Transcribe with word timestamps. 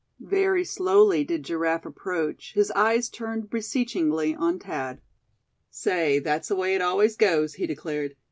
Very 0.33 0.65
slowly 0.65 1.23
did 1.23 1.43
Giraffe 1.43 1.85
approach, 1.85 2.53
his 2.55 2.71
eyes 2.71 3.07
turned 3.07 3.51
beseechingly 3.51 4.33
on 4.33 4.57
Thad. 4.57 4.99
"Say, 5.69 6.17
that's 6.17 6.47
the 6.47 6.55
way 6.55 6.73
it 6.73 6.81
always 6.81 7.15
goes," 7.15 7.53
he 7.53 7.67
declared. 7.67 8.15